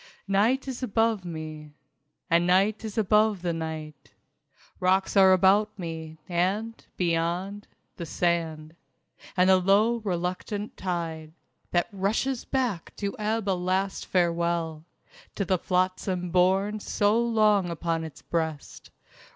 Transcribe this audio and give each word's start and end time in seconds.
II 0.01 0.07
Night 0.33 0.67
is 0.67 0.81
above 0.81 1.23
me... 1.25 1.73
And 2.27 2.47
Night 2.47 2.83
is 2.83 2.97
above 2.97 3.43
the 3.43 3.53
night. 3.53 4.15
Rocks 4.79 5.15
are 5.15 5.31
about 5.31 5.77
me, 5.77 6.17
and, 6.27 6.83
beyond, 6.97 7.67
the 7.97 8.07
sand... 8.07 8.75
And 9.37 9.47
the 9.47 9.57
low 9.59 9.97
reluctant 9.97 10.75
tide, 10.75 11.33
That 11.69 11.87
rushes 11.91 12.45
back 12.45 12.95
to 12.95 13.15
ebb 13.19 13.47
a 13.47 13.53
last 13.53 14.07
farewell 14.07 14.85
To 15.35 15.45
the 15.45 15.59
flotsam 15.59 16.31
borne 16.31 16.79
so 16.79 17.19
long 17.21 17.69
upon 17.69 18.03
its 18.03 18.23
breast. 18.23 18.89